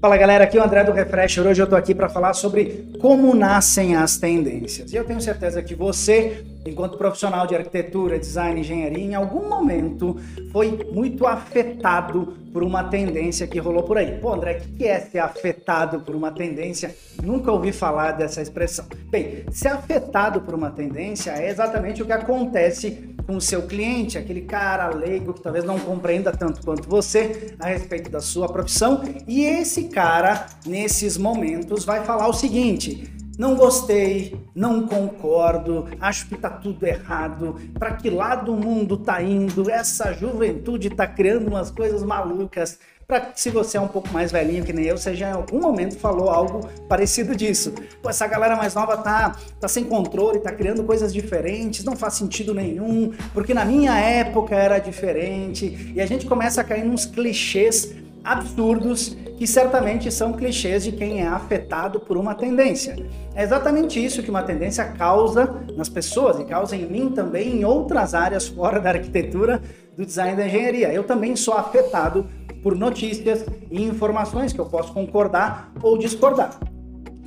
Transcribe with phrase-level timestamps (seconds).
[0.00, 1.46] Fala galera, aqui é o André do Refresher.
[1.46, 4.92] Hoje eu tô aqui para falar sobre como nascem as tendências.
[4.92, 10.18] E eu tenho certeza que você, enquanto profissional de arquitetura, design, engenharia, em algum momento
[10.52, 14.18] foi muito afetado por uma tendência que rolou por aí.
[14.18, 16.94] Pô, André, o que é ser afetado por uma tendência?
[17.22, 18.86] Nunca ouvi falar dessa expressão.
[19.10, 24.18] Bem, ser afetado por uma tendência é exatamente o que acontece com o seu cliente,
[24.18, 29.02] aquele cara leigo que talvez não compreenda tanto quanto você a respeito da sua profissão,
[29.28, 36.36] e esse cara, nesses momentos, vai falar o seguinte: não gostei, não concordo, acho que
[36.36, 41.70] tá tudo errado, para que lado o mundo tá indo, essa juventude tá criando umas
[41.70, 42.80] coisas malucas.
[43.10, 45.60] Para se você é um pouco mais velhinho que nem eu, você já em algum
[45.60, 47.74] momento falou algo parecido disso.
[48.00, 52.14] Pô, essa galera mais nova tá, tá sem controle, tá criando coisas diferentes, não faz
[52.14, 55.92] sentido nenhum, porque na minha época era diferente.
[55.92, 57.92] E a gente começa a cair nos clichês
[58.22, 62.94] absurdos que certamente são clichês de quem é afetado por uma tendência.
[63.34, 67.64] É exatamente isso que uma tendência causa nas pessoas e causa em mim também em
[67.64, 69.60] outras áreas fora da arquitetura,
[69.96, 70.92] do design da engenharia.
[70.92, 72.26] Eu também sou afetado
[72.62, 76.58] por notícias e informações que eu posso concordar ou discordar.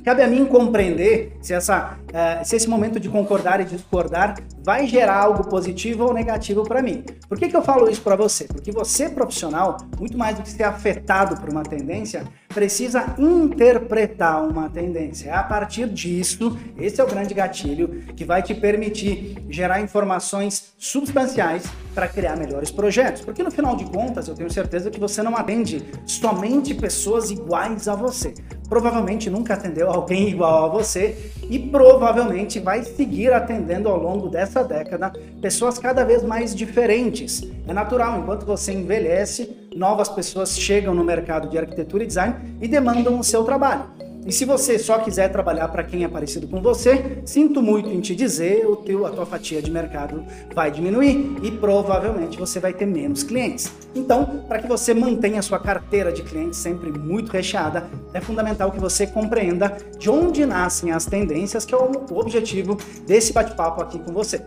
[0.04, 4.86] Cabe a mim compreender se, essa, uh, se esse momento de concordar e discordar vai
[4.86, 7.04] gerar algo positivo ou negativo para mim.
[7.28, 8.44] Por que, que eu falo isso para você?
[8.44, 14.70] Porque você, profissional, muito mais do que ser afetado por uma tendência, precisa interpretar uma
[14.70, 15.28] tendência.
[15.28, 20.72] É a partir disso, esse é o grande gatilho que vai te permitir gerar informações
[20.78, 23.20] substanciais para criar melhores projetos.
[23.20, 27.86] Porque no final de contas, eu tenho certeza que você não atende somente pessoas iguais
[27.86, 28.32] a você
[28.68, 34.53] provavelmente nunca atendeu alguém igual a você e provavelmente vai seguir atendendo ao longo dessa
[34.62, 37.42] década pessoas cada vez mais diferentes.
[37.66, 42.68] É natural, enquanto você envelhece, novas pessoas chegam no mercado de arquitetura e design e
[42.68, 44.03] demandam o seu trabalho.
[44.26, 48.00] E se você só quiser trabalhar para quem é parecido com você, sinto muito em
[48.00, 50.24] te dizer, o teu, a tua fatia de mercado
[50.54, 53.70] vai diminuir e provavelmente você vai ter menos clientes.
[53.94, 58.72] Então, para que você mantenha a sua carteira de clientes sempre muito recheada, é fundamental
[58.72, 63.98] que você compreenda de onde nascem as tendências, que é o objetivo desse bate-papo aqui
[63.98, 64.40] com você.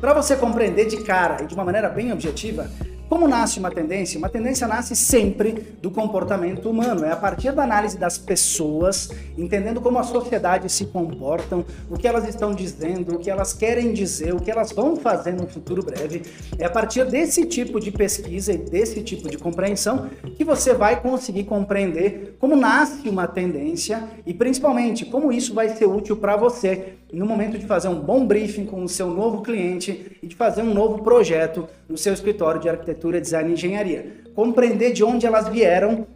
[0.00, 2.68] Para você compreender de cara e de uma maneira bem objetiva,
[3.12, 4.16] como nasce uma tendência?
[4.16, 7.04] Uma tendência nasce sempre do comportamento humano.
[7.04, 12.08] É a partir da análise das pessoas, entendendo como a sociedade se comportam, o que
[12.08, 15.82] elas estão dizendo, o que elas querem dizer, o que elas vão fazer no futuro
[15.82, 16.22] breve.
[16.58, 20.98] É a partir desse tipo de pesquisa e desse tipo de compreensão que você vai
[20.98, 26.94] conseguir compreender como nasce uma tendência e principalmente como isso vai ser útil para você
[27.18, 30.62] no momento de fazer um bom briefing com o seu novo cliente e de fazer
[30.62, 34.22] um novo projeto no seu escritório de arquitetura, design e engenharia.
[34.34, 36.06] Compreender de onde elas vieram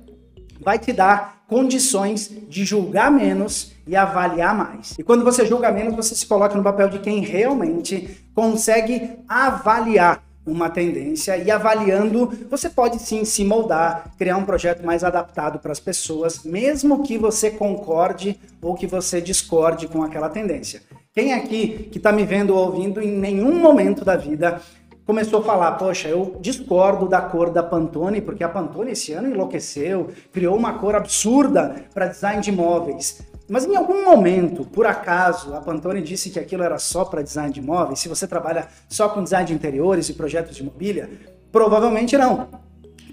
[0.60, 4.94] vai te dar condições de julgar menos e avaliar mais.
[4.98, 10.25] E quando você julga menos, você se coloca no papel de quem realmente consegue avaliar
[10.46, 15.72] uma tendência e avaliando, você pode sim se moldar, criar um projeto mais adaptado para
[15.72, 20.80] as pessoas, mesmo que você concorde ou que você discorde com aquela tendência.
[21.12, 24.60] Quem aqui que está me vendo ou ouvindo em nenhum momento da vida
[25.06, 29.28] começou a falar, poxa, eu discordo da cor da Pantone, porque a Pantone esse ano
[29.28, 33.22] enlouqueceu, criou uma cor absurda para design de móveis.
[33.48, 37.52] Mas em algum momento, por acaso, a Pantone disse que aquilo era só para design
[37.52, 38.00] de imóveis?
[38.00, 41.08] Se você trabalha só com design de interiores e projetos de mobília?
[41.52, 42.48] Provavelmente não.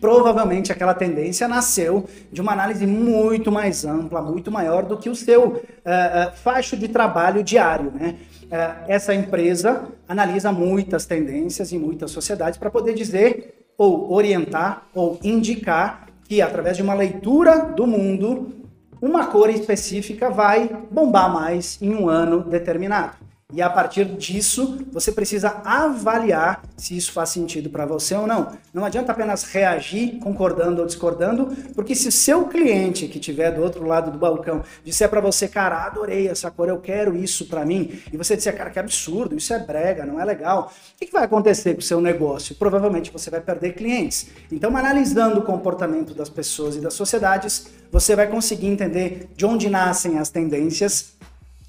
[0.02, 5.16] Provavelmente aquela tendência nasceu de uma análise muito mais ampla, muito maior do que o
[5.16, 7.92] seu uh, uh, de trabalho diário.
[7.92, 8.16] Né?
[8.46, 15.20] Uh, essa empresa analisa muitas tendências em muitas sociedades para poder dizer, ou orientar, ou
[15.24, 18.63] indicar que através de uma leitura do mundo
[19.06, 23.18] uma cor específica vai bombar mais em um ano determinado.
[23.54, 28.54] E a partir disso, você precisa avaliar se isso faz sentido para você ou não.
[28.74, 33.62] Não adianta apenas reagir concordando ou discordando, porque se o seu cliente que estiver do
[33.62, 37.64] outro lado do balcão disser para você, cara, adorei essa cor, eu quero isso para
[37.64, 41.06] mim, e você disser, cara, que absurdo, isso é brega, não é legal, o que,
[41.06, 42.56] que vai acontecer com o seu negócio?
[42.56, 44.32] Provavelmente você vai perder clientes.
[44.52, 49.70] Então, analisando o comportamento das pessoas e das sociedades, você vai conseguir entender de onde
[49.70, 51.14] nascem as tendências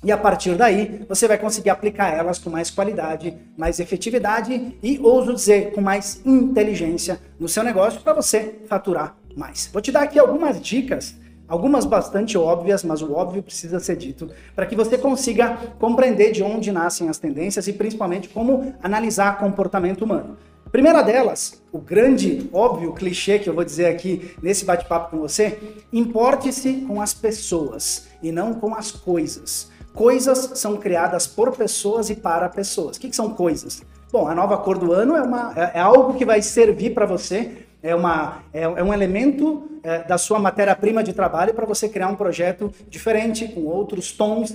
[0.05, 4.99] e a partir daí, você vai conseguir aplicar elas com mais qualidade, mais efetividade e,
[5.03, 9.71] ouso dizer, com mais inteligência no seu negócio para você faturar mais.
[9.73, 11.17] Vou te dar aqui algumas dicas,
[11.49, 16.43] algumas bastante óbvias, mas o óbvio precisa ser dito, para que você consiga compreender de
[16.43, 20.37] onde nascem as tendências e principalmente como analisar comportamento humano.
[20.71, 25.59] Primeira delas, o grande, óbvio clichê que eu vou dizer aqui nesse bate-papo com você,
[25.93, 29.71] importe-se com as pessoas e não com as coisas.
[29.95, 32.97] Coisas são criadas por pessoas e para pessoas.
[32.97, 33.81] O que, que são coisas?
[34.11, 37.07] Bom, a nova cor do ano é, uma, é, é algo que vai servir para
[37.07, 41.89] você, é, uma, é, é um elemento é, da sua matéria-prima de trabalho para você
[41.89, 44.53] criar um projeto diferente, com outros tons,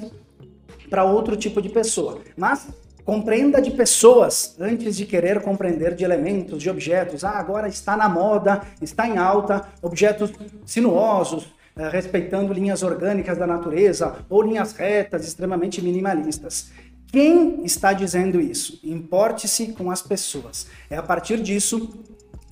[0.89, 2.19] para outro tipo de pessoa.
[2.35, 2.67] Mas
[3.05, 7.23] compreenda de pessoas antes de querer compreender de elementos, de objetos.
[7.23, 10.31] Ah, agora está na moda, está em alta, objetos
[10.65, 11.47] sinuosos,
[11.87, 16.71] respeitando linhas orgânicas da natureza ou linhas retas extremamente minimalistas.
[17.07, 18.79] Quem está dizendo isso?
[18.83, 20.67] Importe-se com as pessoas.
[20.89, 21.89] É a partir disso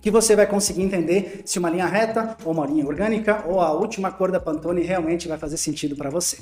[0.01, 3.71] que você vai conseguir entender se uma linha reta ou uma linha orgânica ou a
[3.74, 6.38] última cor da Pantone realmente vai fazer sentido para você.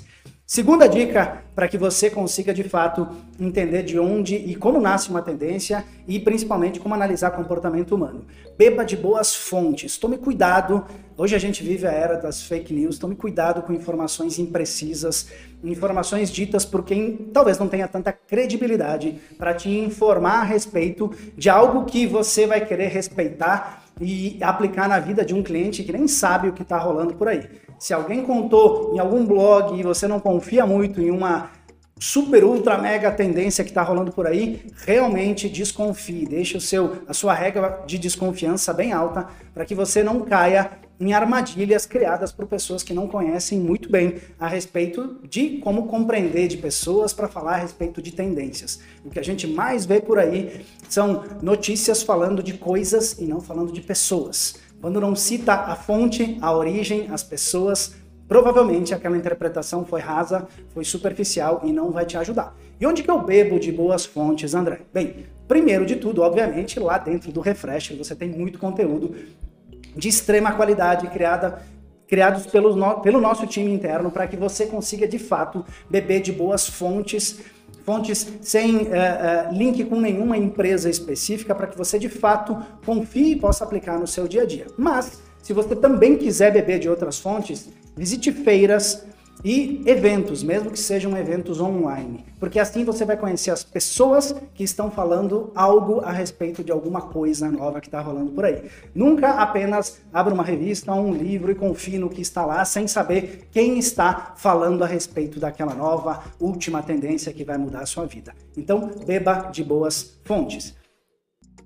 [0.48, 3.08] Segunda dica para que você consiga de fato
[3.40, 8.28] entender de onde e como nasce uma tendência e principalmente como analisar comportamento humano.
[8.56, 9.98] Beba de boas fontes.
[9.98, 10.86] Tome cuidado.
[11.18, 13.00] Hoje a gente vive a era das fake news.
[13.00, 15.30] Tome cuidado com informações imprecisas,
[15.64, 21.50] informações ditas por quem talvez não tenha tanta credibilidade para te informar a respeito de
[21.50, 26.08] algo que você vai querer respeitar e aplicar na vida de um cliente que nem
[26.08, 27.48] sabe o que está rolando por aí.
[27.80, 31.50] Se alguém contou em algum blog e você não confia muito em uma
[32.06, 37.14] super ultra mega tendência que está rolando por aí, realmente desconfie, deixe o seu, a
[37.16, 40.70] sua regra de desconfiança bem alta para que você não caia
[41.00, 46.48] em armadilhas criadas por pessoas que não conhecem muito bem a respeito de como compreender
[46.48, 48.80] de pessoas para falar a respeito de tendências.
[49.04, 53.42] O que a gente mais vê por aí são notícias falando de coisas e não
[53.42, 54.56] falando de pessoas.
[54.80, 57.96] Quando não cita a fonte, a origem, as pessoas,
[58.28, 62.56] provavelmente aquela interpretação foi rasa, foi superficial e não vai te ajudar.
[62.80, 64.82] E onde que eu bebo de boas fontes, André?
[64.94, 69.16] Bem, primeiro de tudo, obviamente, lá dentro do Refresh você tem muito conteúdo
[69.96, 71.64] de extrema qualidade criada
[72.08, 76.32] criados pelo, no, pelo nosso time interno para que você consiga de fato beber de
[76.32, 77.40] boas fontes
[77.86, 83.34] fontes sem uh, uh, link com nenhuma empresa específica para que você de fato confie
[83.34, 84.66] e possa aplicar no seu dia a dia.
[84.76, 89.06] Mas, se você também quiser beber de outras fontes, visite feiras,
[89.44, 94.64] e eventos, mesmo que sejam eventos online, porque assim você vai conhecer as pessoas que
[94.64, 98.64] estão falando algo a respeito de alguma coisa nova que está rolando por aí.
[98.96, 102.88] Nunca apenas abra uma revista ou um livro e confie no que está lá sem
[102.88, 108.08] saber quem está falando a respeito daquela nova última tendência que vai mudar a sua
[108.08, 108.34] vida.
[108.58, 110.74] Então, beba de boas fontes.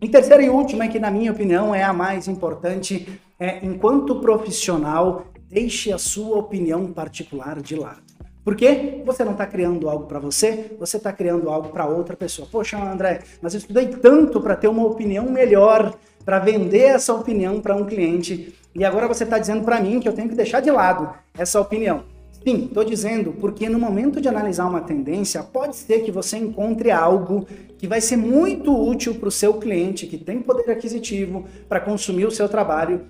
[0.02, 5.25] Em terceira e última, que na minha opinião é a mais importante, é enquanto profissional
[5.50, 8.03] Deixe a sua opinião particular de lado.
[8.45, 12.47] Porque você não está criando algo para você, você está criando algo para outra pessoa.
[12.51, 17.59] Poxa, André, mas eu estudei tanto para ter uma opinião melhor, para vender essa opinião
[17.62, 20.59] para um cliente, e agora você está dizendo para mim que eu tenho que deixar
[20.59, 22.03] de lado essa opinião.
[22.44, 26.91] Sim, estou dizendo porque no momento de analisar uma tendência, pode ser que você encontre
[26.91, 27.47] algo
[27.77, 32.25] que vai ser muito útil para o seu cliente, que tem poder aquisitivo para consumir
[32.25, 33.01] o seu trabalho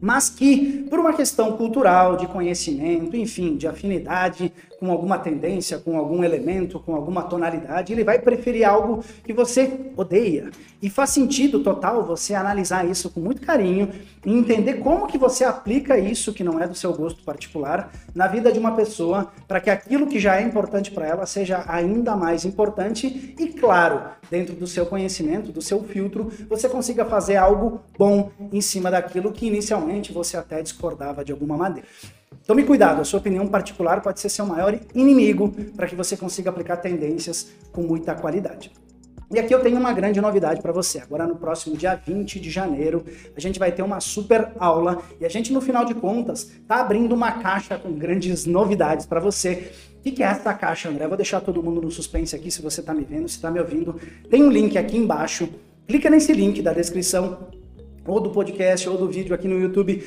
[0.00, 5.98] mas que, por uma questão cultural, de conhecimento, enfim, de afinidade com alguma tendência, com
[5.98, 10.50] algum elemento, com alguma tonalidade, ele vai preferir algo que você odeia.
[10.82, 13.90] E faz sentido total você analisar isso com muito carinho
[14.24, 18.26] e entender como que você aplica isso que não é do seu gosto particular na
[18.26, 22.16] vida de uma pessoa para que aquilo que já é importante para ela seja ainda
[22.16, 27.82] mais importante e claro, dentro do seu conhecimento, do seu filtro, você consiga fazer algo
[27.98, 31.86] bom em cima daquilo que inicialmente você até discordava de alguma maneira.
[32.46, 36.50] Tome cuidado, a sua opinião particular pode ser seu maior inimigo para que você consiga
[36.50, 38.72] aplicar tendências com muita qualidade.
[39.32, 40.98] E aqui eu tenho uma grande novidade para você.
[40.98, 43.04] Agora, no próximo dia 20 de janeiro,
[43.36, 46.80] a gente vai ter uma super aula e a gente, no final de contas, tá
[46.80, 49.70] abrindo uma caixa com grandes novidades para você.
[49.98, 51.04] O que, que é essa caixa, André?
[51.04, 53.52] Eu vou deixar todo mundo no suspense aqui, se você está me vendo, se está
[53.52, 53.94] me ouvindo.
[54.28, 55.48] Tem um link aqui embaixo.
[55.86, 57.46] Clica nesse link da descrição,
[58.04, 60.02] ou do podcast, ou do vídeo aqui no YouTube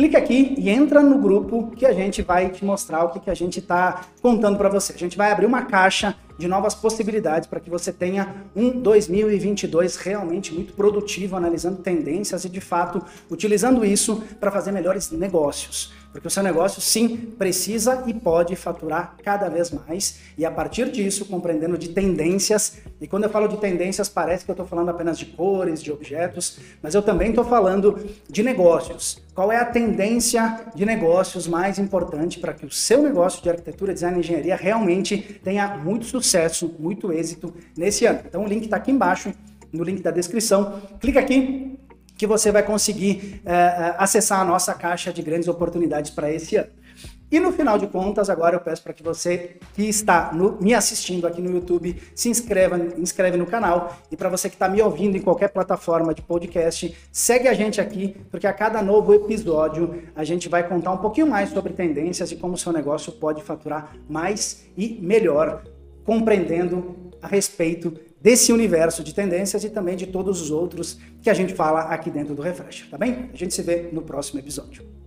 [0.00, 3.28] clica aqui e entra no grupo que a gente vai te mostrar o que, que
[3.28, 4.94] a gente está contando para você.
[4.94, 9.96] A gente vai abrir uma caixa de novas possibilidades para que você tenha um 2022
[9.96, 15.92] realmente muito produtivo, analisando tendências e, de fato, utilizando isso para fazer melhores negócios.
[16.12, 20.18] Porque o seu negócio, sim, precisa e pode faturar cada vez mais.
[20.36, 24.50] E a partir disso, compreendendo de tendências, e quando eu falo de tendências, parece que
[24.50, 27.98] eu estou falando apenas de cores, de objetos, mas eu também estou falando
[28.28, 29.22] de negócios.
[29.34, 33.94] Qual é a tendência de negócios mais importante para que o seu negócio de arquitetura,
[33.94, 38.20] design e engenharia realmente tenha muito sucesso, muito êxito nesse ano?
[38.26, 39.32] Então o link está aqui embaixo
[39.72, 40.82] no link da descrição.
[41.00, 41.78] Clica aqui
[42.20, 46.68] que você vai conseguir uh, acessar a nossa caixa de grandes oportunidades para esse ano.
[47.32, 50.74] E no final de contas, agora eu peço para que você que está no, me
[50.74, 53.96] assistindo aqui no YouTube se inscreva, inscreve no canal.
[54.10, 57.80] E para você que está me ouvindo em qualquer plataforma de podcast, segue a gente
[57.80, 62.30] aqui, porque a cada novo episódio a gente vai contar um pouquinho mais sobre tendências
[62.30, 65.62] e como o seu negócio pode faturar mais e melhor,
[66.04, 71.34] compreendendo a respeito desse universo de tendências e também de todos os outros que a
[71.34, 73.30] gente fala aqui dentro do Refresh, tá bem?
[73.32, 74.99] A gente se vê no próximo episódio.